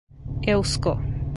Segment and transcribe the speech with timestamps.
[0.53, 0.95] eŭsko